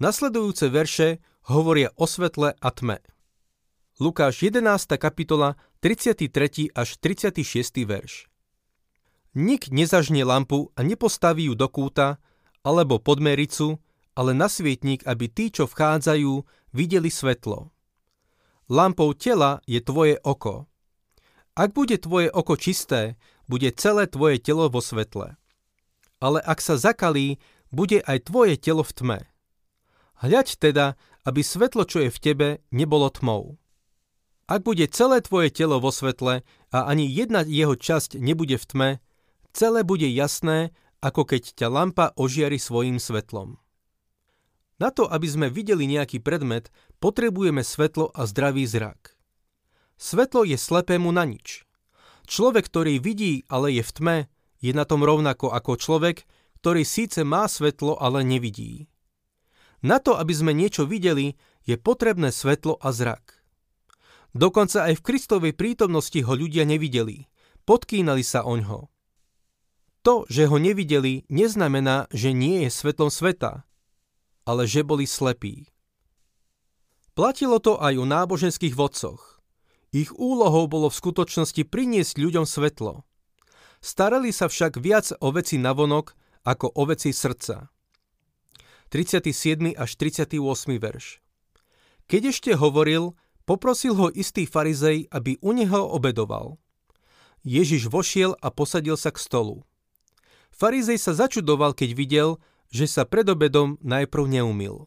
Nasledujúce 0.00 0.72
verše 0.72 1.20
hovoria 1.52 1.92
o 2.00 2.08
svetle 2.08 2.56
a 2.56 2.68
tme. 2.72 3.04
Lukáš 4.00 4.40
11. 4.40 4.96
kapitola 4.96 5.60
33. 5.84 6.72
až 6.72 6.96
36. 6.96 7.44
verš. 7.84 8.32
Nik 9.36 9.68
nezažne 9.68 10.24
lampu 10.24 10.72
a 10.72 10.80
nepostaví 10.80 11.52
ju 11.52 11.54
do 11.54 11.68
kúta 11.68 12.16
alebo 12.64 13.00
pod 13.00 13.20
mericu, 13.20 13.80
ale 14.14 14.36
na 14.36 14.50
svietnik, 14.50 15.06
aby 15.08 15.30
tí, 15.30 15.48
čo 15.48 15.64
vchádzajú, 15.64 16.44
videli 16.76 17.08
svetlo. 17.08 17.72
Lampou 18.70 19.16
tela 19.16 19.58
je 19.66 19.82
tvoje 19.82 20.20
oko. 20.22 20.70
Ak 21.58 21.74
bude 21.74 21.98
tvoje 21.98 22.30
oko 22.30 22.54
čisté, 22.54 23.18
bude 23.50 23.74
celé 23.74 24.06
tvoje 24.06 24.38
telo 24.38 24.70
vo 24.70 24.78
svetle. 24.78 25.34
Ale 26.22 26.38
ak 26.38 26.62
sa 26.62 26.78
zakalí, 26.78 27.42
bude 27.74 27.98
aj 28.06 28.30
tvoje 28.30 28.54
telo 28.60 28.86
v 28.86 28.92
tme. 28.94 29.18
Hľaď 30.20 30.48
teda, 30.60 31.00
aby 31.24 31.40
svetlo, 31.42 31.82
čo 31.88 32.06
je 32.06 32.10
v 32.12 32.18
tebe, 32.22 32.48
nebolo 32.70 33.10
tmou. 33.10 33.58
Ak 34.50 34.66
bude 34.66 34.86
celé 34.90 35.22
tvoje 35.22 35.50
telo 35.50 35.78
vo 35.78 35.94
svetle 35.94 36.42
a 36.74 36.78
ani 36.86 37.06
jedna 37.06 37.46
jeho 37.46 37.78
časť 37.78 38.18
nebude 38.18 38.58
v 38.58 38.66
tme, 38.66 38.90
celé 39.54 39.86
bude 39.86 40.06
jasné, 40.10 40.74
ako 41.00 41.24
keď 41.24 41.56
ťa 41.56 41.68
lampa 41.68 42.06
ožiari 42.16 42.60
svojim 42.60 43.00
svetlom. 43.00 43.56
Na 44.80 44.88
to, 44.88 45.04
aby 45.04 45.28
sme 45.28 45.52
videli 45.52 45.84
nejaký 45.84 46.24
predmet, 46.24 46.72
potrebujeme 47.04 47.60
svetlo 47.60 48.08
a 48.16 48.24
zdravý 48.24 48.64
zrak. 48.64 49.12
Svetlo 50.00 50.48
je 50.48 50.56
slepému 50.56 51.12
na 51.12 51.28
nič. 51.28 51.68
Človek, 52.24 52.72
ktorý 52.72 52.96
vidí, 52.96 53.44
ale 53.52 53.76
je 53.76 53.84
v 53.84 53.92
tme, 53.92 54.16
je 54.64 54.72
na 54.72 54.88
tom 54.88 55.04
rovnako 55.04 55.52
ako 55.52 55.76
človek, 55.76 56.24
ktorý 56.64 56.84
síce 56.84 57.24
má 57.24 57.44
svetlo, 57.44 58.00
ale 58.00 58.24
nevidí. 58.24 58.88
Na 59.80 60.00
to, 60.00 60.16
aby 60.16 60.32
sme 60.32 60.52
niečo 60.52 60.84
videli, 60.84 61.36
je 61.64 61.76
potrebné 61.80 62.32
svetlo 62.32 62.76
a 62.80 62.92
zrak. 62.92 63.40
Dokonca 64.36 64.88
aj 64.88 65.00
v 65.00 65.04
Kristovej 65.04 65.52
prítomnosti 65.56 66.20
ho 66.20 66.32
ľudia 66.36 66.68
nevideli. 66.68 67.28
Podkýnali 67.64 68.22
sa 68.24 68.44
oňho. 68.44 68.88
To, 70.00 70.24
že 70.32 70.48
ho 70.48 70.56
nevideli, 70.56 71.28
neznamená, 71.28 72.08
že 72.08 72.32
nie 72.32 72.64
je 72.64 72.70
svetlom 72.72 73.12
sveta, 73.12 73.68
ale 74.48 74.64
že 74.64 74.80
boli 74.80 75.04
slepí. 75.04 75.68
Platilo 77.12 77.60
to 77.60 77.76
aj 77.76 78.00
o 78.00 78.08
náboženských 78.08 78.72
vodcoch. 78.72 79.44
Ich 79.92 80.08
úlohou 80.16 80.70
bolo 80.70 80.88
v 80.88 80.96
skutočnosti 80.96 81.68
priniesť 81.68 82.16
ľuďom 82.16 82.48
svetlo. 82.48 83.04
Starali 83.84 84.32
sa 84.32 84.48
však 84.48 84.80
viac 84.80 85.12
o 85.20 85.28
veci 85.34 85.60
navonok 85.60 86.16
ako 86.48 86.72
o 86.80 86.82
veci 86.88 87.12
srdca. 87.12 87.68
37. 88.88 89.76
až 89.76 89.90
38. 90.00 90.40
verš 90.80 91.20
Keď 92.08 92.22
ešte 92.32 92.50
hovoril, 92.56 93.14
poprosil 93.44 93.94
ho 94.00 94.08
istý 94.08 94.48
farizej, 94.48 95.12
aby 95.12 95.36
u 95.44 95.52
neho 95.52 95.92
obedoval. 95.92 96.56
Ježiš 97.44 97.92
vošiel 97.92 98.32
a 98.40 98.48
posadil 98.48 98.96
sa 98.96 99.12
k 99.12 99.20
stolu. 99.20 99.62
Farizej 100.60 101.00
sa 101.00 101.16
začudoval, 101.16 101.72
keď 101.72 101.90
videl, 101.96 102.28
že 102.68 102.84
sa 102.84 103.08
pred 103.08 103.24
obedom 103.24 103.80
najprv 103.80 104.28
neumil. 104.28 104.84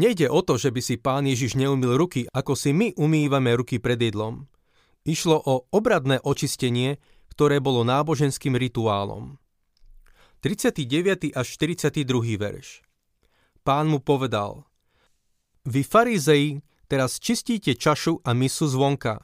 Nejde 0.00 0.32
o 0.32 0.40
to, 0.40 0.56
že 0.56 0.72
by 0.72 0.80
si 0.80 0.96
pán 0.96 1.28
Ježiš 1.28 1.60
neumil 1.60 2.00
ruky, 2.00 2.24
ako 2.32 2.56
si 2.56 2.72
my 2.72 2.96
umývame 2.96 3.52
ruky 3.52 3.76
pred 3.76 4.00
jedlom. 4.00 4.48
Išlo 5.04 5.36
o 5.36 5.68
obradné 5.68 6.24
očistenie, 6.24 6.96
ktoré 7.36 7.60
bolo 7.60 7.84
náboženským 7.84 8.56
rituálom. 8.56 9.36
39. 10.40 11.36
až 11.36 11.46
42. 11.60 12.40
verš 12.40 12.80
Pán 13.60 13.92
mu 13.92 14.00
povedal 14.00 14.64
Vy 15.68 15.84
farizei 15.84 16.64
teraz 16.88 17.20
čistíte 17.20 17.76
čašu 17.76 18.24
a 18.24 18.32
misu 18.32 18.68
zvonka, 18.68 19.20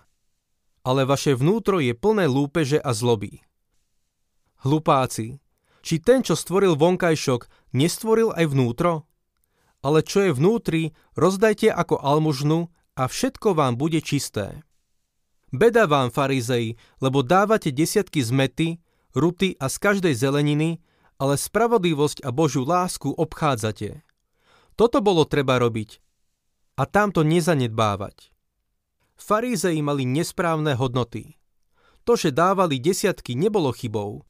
ale 0.84 1.08
vaše 1.08 1.32
vnútro 1.32 1.80
je 1.80 1.96
plné 1.96 2.28
lúpeže 2.28 2.80
a 2.80 2.92
zloby. 2.92 3.40
Hlupáci, 4.62 5.42
či 5.82 5.94
ten, 5.98 6.22
čo 6.22 6.38
stvoril 6.38 6.78
vonkajšok, 6.78 7.74
nestvoril 7.74 8.30
aj 8.34 8.46
vnútro? 8.50 9.10
ale 9.82 10.00
čo 10.06 10.22
je 10.22 10.30
vnútri, 10.32 10.82
rozdajte 11.18 11.68
ako 11.68 11.98
almužnu 11.98 12.70
a 12.94 13.02
všetko 13.10 13.58
vám 13.58 13.74
bude 13.74 13.98
čisté. 14.00 14.62
Beda 15.52 15.84
vám, 15.84 16.08
farizei, 16.08 16.80
lebo 17.02 17.20
dávate 17.20 17.74
desiatky 17.74 18.24
zmety, 18.24 18.80
ruty 19.12 19.58
a 19.60 19.68
z 19.68 19.76
každej 19.76 20.14
zeleniny, 20.16 20.80
ale 21.20 21.36
spravodlivosť 21.36 22.24
a 22.24 22.32
Božiu 22.32 22.64
lásku 22.64 23.12
obchádzate. 23.12 24.00
Toto 24.78 25.04
bolo 25.04 25.28
treba 25.28 25.60
robiť 25.60 26.00
a 26.80 26.88
tamto 26.88 27.20
nezanedbávať. 27.20 28.32
Farízei 29.20 29.76
mali 29.84 30.08
nesprávne 30.08 30.72
hodnoty. 30.72 31.36
To, 32.08 32.16
že 32.16 32.32
dávali 32.32 32.80
desiatky, 32.80 33.36
nebolo 33.36 33.70
chybou. 33.76 34.24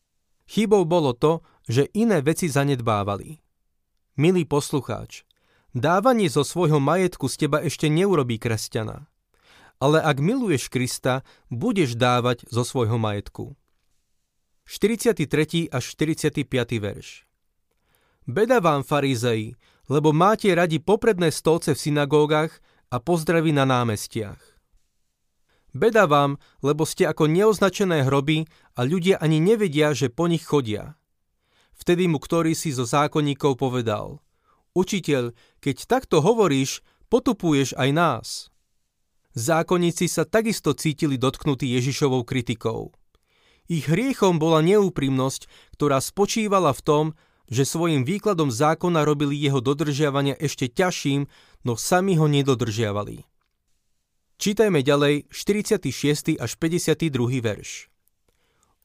Chybou 0.53 0.85
bolo 0.85 1.17
to, 1.17 1.41
že 1.65 1.89
iné 1.97 2.21
veci 2.21 2.45
zanedbávali. 2.45 3.41
Milý 4.21 4.45
poslucháč, 4.45 5.25
Dávanie 5.73 6.29
zo 6.29 6.45
svojho 6.45 6.77
majetku 6.77 7.25
z 7.33 7.49
teba 7.49 7.65
ešte 7.65 7.89
neurobí 7.89 8.37
kresťana. 8.37 9.09
Ale 9.81 10.05
ak 10.05 10.21
miluješ 10.21 10.69
Krista, 10.69 11.25
budeš 11.49 11.97
dávať 11.97 12.45
zo 12.53 12.69
svojho 12.69 13.01
majetku. 13.01 13.57
43. 14.69 15.73
až 15.73 15.85
45. 15.97 16.45
verš 16.77 17.25
Beda 18.29 18.61
vám, 18.61 18.85
farizei, 18.85 19.57
lebo 19.89 20.13
máte 20.13 20.53
radi 20.53 20.77
popredné 20.77 21.33
stolce 21.33 21.73
v 21.73 21.81
synagógach 21.81 22.61
a 22.93 23.01
pozdravy 23.01 23.57
na 23.57 23.65
námestiach. 23.65 24.52
Beda 25.73 26.05
vám, 26.05 26.37
lebo 26.61 26.85
ste 26.85 27.09
ako 27.09 27.29
neoznačené 27.29 28.05
hroby 28.05 28.45
a 28.77 28.85
ľudia 28.85 29.17
ani 29.21 29.41
nevedia, 29.41 29.97
že 29.97 30.13
po 30.13 30.29
nich 30.29 30.45
chodia. 30.45 31.01
Vtedy 31.73 32.07
mu 32.07 32.21
ktorý 32.21 32.53
si 32.53 32.73
zo 32.73 32.85
zákonníkov 32.85 33.57
povedal– 33.57 34.17
Učiteľ, 34.73 35.37
keď 35.61 35.77
takto 35.85 36.25
hovoríš, 36.25 36.81
potupuješ 37.13 37.77
aj 37.77 37.89
nás. 37.93 38.27
Zákonníci 39.37 40.09
sa 40.09 40.25
takisto 40.25 40.73
cítili 40.73 41.21
dotknutí 41.21 41.69
Ježišovou 41.77 42.25
kritikou. 42.25 42.93
Ich 43.69 43.89
hriechom 43.89 44.41
bola 44.41 44.65
neúprimnosť, 44.65 45.49
ktorá 45.77 46.01
spočívala 46.01 46.73
v 46.73 46.85
tom, 46.85 47.05
že 47.53 47.69
svojim 47.69 48.05
výkladom 48.09 48.49
zákona 48.49 49.05
robili 49.05 49.37
jeho 49.37 49.61
dodržiavania 49.61 50.37
ešte 50.41 50.73
ťažším, 50.73 51.29
no 51.69 51.77
sami 51.77 52.17
ho 52.17 52.25
nedodržiavali. 52.25 53.29
Čítajme 54.43 54.83
ďalej 54.83 55.31
46. 55.31 56.35
až 56.35 56.59
52. 56.59 57.15
verš. 57.39 57.87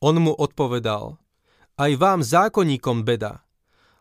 On 0.06 0.13
mu 0.13 0.30
odpovedal, 0.30 1.17
aj 1.82 1.91
vám 1.98 2.22
zákonníkom 2.22 3.02
beda, 3.02 3.41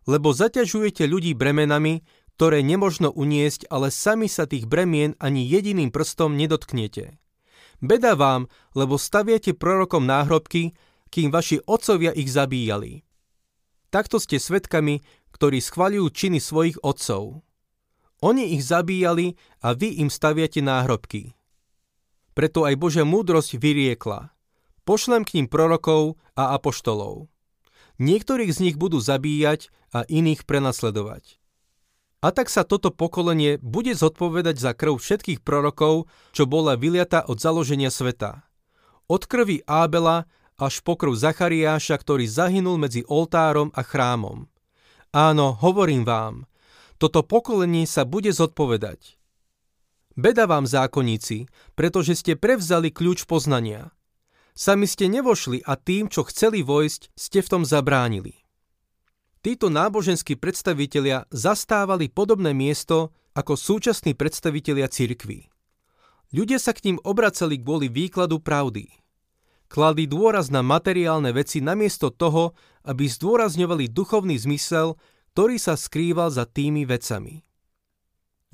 lebo 0.05 0.37
zaťažujete 0.37 1.09
ľudí 1.09 1.33
bremenami, 1.33 2.05
ktoré 2.37 2.61
nemožno 2.61 3.09
uniesť, 3.09 3.73
ale 3.73 3.89
sami 3.89 4.29
sa 4.29 4.45
tých 4.45 4.69
bremien 4.69 5.17
ani 5.17 5.49
jediným 5.49 5.89
prstom 5.89 6.37
nedotknete. 6.37 7.17
Beda 7.81 8.21
vám, 8.21 8.53
lebo 8.77 9.01
staviate 9.01 9.57
prorokom 9.57 10.05
náhrobky, 10.05 10.77
kým 11.09 11.33
vaši 11.33 11.65
otcovia 11.65 12.13
ich 12.13 12.29
zabíjali. 12.29 13.01
Takto 13.89 14.21
ste 14.21 14.37
svetkami, 14.37 15.01
ktorí 15.33 15.65
schvaľujú 15.65 16.05
činy 16.13 16.37
svojich 16.37 16.77
otcov. 16.85 17.41
Oni 18.21 18.53
ich 18.53 18.61
zabíjali 18.61 19.41
a 19.65 19.73
vy 19.73 20.05
im 20.05 20.13
staviate 20.13 20.61
náhrobky. 20.61 21.36
Preto 22.37 22.69
aj 22.69 22.77
Božia 22.77 23.09
múdrosť 23.09 23.57
vyriekla. 23.57 24.29
Pošlem 24.85 25.25
k 25.25 25.41
ním 25.41 25.47
prorokov 25.49 26.21
a 26.37 26.53
apoštolov. 26.53 27.33
Niektorých 27.97 28.53
z 28.53 28.59
nich 28.61 28.77
budú 28.77 29.01
zabíjať 29.01 29.73
a 29.97 30.05
iných 30.05 30.45
prenasledovať. 30.45 31.41
A 32.21 32.29
tak 32.37 32.53
sa 32.53 32.69
toto 32.69 32.93
pokolenie 32.93 33.57
bude 33.65 33.97
zodpovedať 33.97 34.61
za 34.61 34.77
krv 34.77 35.01
všetkých 35.01 35.41
prorokov, 35.41 36.13
čo 36.37 36.45
bola 36.45 36.77
vyliata 36.77 37.25
od 37.25 37.41
založenia 37.41 37.89
sveta. 37.89 38.45
Od 39.09 39.23
krvi 39.25 39.65
Ábela 39.65 40.29
až 40.61 40.85
po 40.85 41.01
krv 41.01 41.17
Zachariáša, 41.17 41.97
ktorý 41.97 42.29
zahynul 42.29 42.77
medzi 42.77 43.01
oltárom 43.09 43.73
a 43.73 43.81
chrámom. 43.81 44.45
Áno, 45.17 45.57
hovorím 45.57 46.05
vám, 46.05 46.45
toto 47.01 47.25
pokolenie 47.25 47.89
sa 47.89 48.05
bude 48.05 48.29
zodpovedať. 48.29 49.16
Beda 50.17 50.49
vám, 50.49 50.65
zákonníci, 50.65 51.45
pretože 51.77 52.17
ste 52.17 52.41
prevzali 52.41 52.89
kľúč 52.89 53.29
poznania. 53.29 53.93
Sami 54.57 54.89
ste 54.89 55.13
nevošli 55.13 55.61
a 55.69 55.77
tým, 55.77 56.09
čo 56.09 56.25
chceli 56.25 56.65
vojsť, 56.65 57.13
ste 57.13 57.45
v 57.45 57.51
tom 57.53 57.63
zabránili. 57.69 58.41
Títo 59.45 59.69
náboženskí 59.71 60.35
predstavitelia 60.41 61.29
zastávali 61.29 62.09
podobné 62.09 62.57
miesto 62.57 63.15
ako 63.37 63.55
súčasní 63.55 64.17
predstavitelia 64.17 64.89
cirkví. 64.91 65.47
Ľudia 66.35 66.59
sa 66.59 66.75
k 66.75 66.91
ním 66.91 66.99
obracali 67.07 67.61
kvôli 67.61 67.87
výkladu 67.87 68.43
pravdy. 68.43 68.91
Kladli 69.71 70.11
dôraz 70.11 70.51
na 70.51 70.67
materiálne 70.67 71.31
veci 71.31 71.63
namiesto 71.63 72.11
toho, 72.11 72.59
aby 72.83 73.07
zdôrazňovali 73.07 73.93
duchovný 73.93 74.35
zmysel, 74.35 74.99
ktorý 75.37 75.61
sa 75.63 75.79
skrýval 75.79 76.35
za 76.35 76.49
tými 76.49 76.83
vecami. 76.83 77.46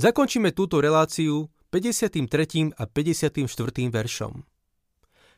Zakončíme 0.03 0.51
túto 0.51 0.83
reláciu 0.83 1.47
53. 1.71 2.75
a 2.75 2.85
54. 2.91 3.47
veršom. 3.87 4.43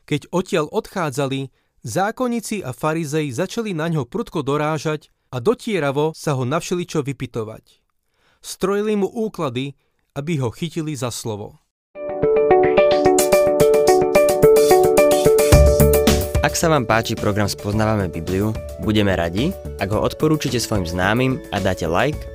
Keď 0.09 0.33
odtiaľ 0.33 0.73
odchádzali, 0.73 1.53
zákonníci 1.85 2.65
a 2.65 2.73
farizei 2.73 3.29
začali 3.29 3.77
na 3.77 3.93
ňo 3.93 4.09
prudko 4.09 4.41
dorážať 4.41 5.13
a 5.29 5.45
dotieravo 5.45 6.17
sa 6.17 6.33
ho 6.33 6.49
navšeli 6.49 6.89
čo 6.89 7.05
vypitovať. 7.05 7.85
Strojili 8.41 8.97
mu 8.97 9.05
úklady, 9.05 9.77
aby 10.17 10.41
ho 10.41 10.49
chytili 10.49 10.97
za 10.97 11.13
slovo. 11.13 11.61
Ak 16.41 16.57
sa 16.57 16.73
vám 16.73 16.89
páči 16.89 17.21
program 17.21 17.53
Spoznávame 17.53 18.09
Bibliu, 18.09 18.57
budeme 18.81 19.13
radi, 19.13 19.53
ak 19.77 19.93
ho 19.93 20.01
odporúčite 20.01 20.57
svojim 20.57 20.89
známym 20.89 21.37
a 21.53 21.61
dáte 21.61 21.85
like, 21.85 22.34